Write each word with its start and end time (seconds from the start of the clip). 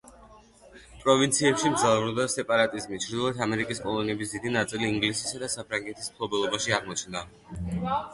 პროვინციებში 1.01 1.69
მძლავრობდა 1.73 2.23
სეპარატიზმი, 2.35 2.99
ჩრდილოეთ 3.03 3.43
ამერიკის 3.47 3.81
კოლონიების 3.83 4.33
დიდი 4.37 4.53
ნაწილი 4.55 4.89
ინგლისისა 4.95 5.43
და 5.45 5.51
საფრანგეთის 5.57 6.09
მფლობელობაში 6.15 6.75
აღმოჩნდა. 6.79 7.23